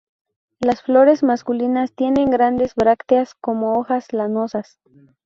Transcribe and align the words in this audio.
Las 0.59 0.81
flores 0.81 1.21
masculinas 1.21 1.93
tienen 1.93 2.31
grandes 2.31 2.73
brácteas 2.73 3.35
como 3.35 3.77
hojas 3.77 4.11
lanosas. 4.13 4.79